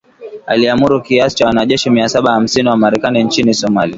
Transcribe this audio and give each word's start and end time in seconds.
aliamuru 0.47 1.01
kiasi 1.01 1.35
cha 1.35 1.45
wanajeshi 1.45 1.89
mia 1.89 2.09
saba 2.09 2.31
hamsini 2.31 2.69
wa 2.69 2.77
Marekani 2.77 3.23
nchini 3.23 3.53
Somalia 3.53 3.89